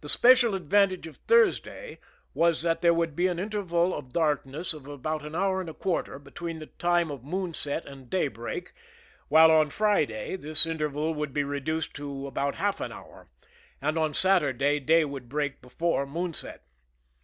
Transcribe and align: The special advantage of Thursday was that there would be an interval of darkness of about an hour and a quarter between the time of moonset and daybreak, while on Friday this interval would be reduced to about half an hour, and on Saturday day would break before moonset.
The 0.00 0.08
special 0.08 0.56
advantage 0.56 1.06
of 1.06 1.14
Thursday 1.28 2.00
was 2.34 2.62
that 2.62 2.82
there 2.82 2.92
would 2.92 3.14
be 3.14 3.28
an 3.28 3.38
interval 3.38 3.94
of 3.94 4.12
darkness 4.12 4.74
of 4.74 4.88
about 4.88 5.24
an 5.24 5.36
hour 5.36 5.60
and 5.60 5.70
a 5.70 5.74
quarter 5.74 6.18
between 6.18 6.58
the 6.58 6.66
time 6.66 7.08
of 7.08 7.22
moonset 7.22 7.86
and 7.86 8.10
daybreak, 8.10 8.72
while 9.28 9.52
on 9.52 9.70
Friday 9.70 10.34
this 10.34 10.66
interval 10.66 11.14
would 11.14 11.32
be 11.32 11.44
reduced 11.44 11.94
to 11.94 12.26
about 12.26 12.56
half 12.56 12.80
an 12.80 12.90
hour, 12.90 13.28
and 13.80 13.96
on 13.96 14.12
Saturday 14.12 14.80
day 14.80 15.04
would 15.04 15.28
break 15.28 15.62
before 15.62 16.04
moonset. 16.04 16.64